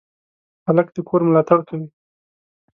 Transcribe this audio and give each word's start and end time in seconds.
هلک 0.67 0.87
د 0.95 0.97
کور 1.07 1.21
ملاتړ 1.27 1.59
کوي. 1.67 1.87